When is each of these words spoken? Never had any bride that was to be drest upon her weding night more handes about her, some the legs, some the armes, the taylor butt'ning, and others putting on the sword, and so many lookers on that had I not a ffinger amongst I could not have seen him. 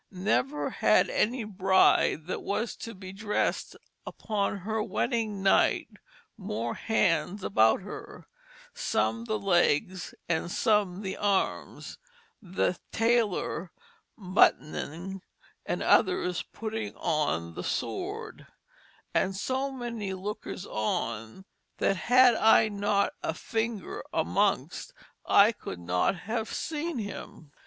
Never 0.09 0.71
had 0.71 1.11
any 1.11 1.43
bride 1.43 2.25
that 2.25 2.41
was 2.41 2.75
to 2.77 2.95
be 2.95 3.13
drest 3.13 3.75
upon 4.03 4.57
her 4.65 4.81
weding 4.81 5.43
night 5.43 5.89
more 6.39 6.73
handes 6.73 7.43
about 7.43 7.81
her, 7.81 8.25
some 8.73 9.25
the 9.25 9.37
legs, 9.37 10.15
some 10.47 11.03
the 11.03 11.17
armes, 11.17 11.99
the 12.41 12.79
taylor 12.91 13.71
butt'ning, 14.17 15.21
and 15.67 15.83
others 15.83 16.41
putting 16.51 16.95
on 16.95 17.53
the 17.53 17.63
sword, 17.63 18.47
and 19.13 19.35
so 19.35 19.69
many 19.71 20.15
lookers 20.15 20.65
on 20.65 21.45
that 21.77 21.95
had 21.95 22.33
I 22.33 22.69
not 22.69 23.13
a 23.21 23.33
ffinger 23.33 24.01
amongst 24.11 24.93
I 25.27 25.51
could 25.51 25.79
not 25.79 26.15
have 26.21 26.51
seen 26.51 26.97
him. 26.97 27.51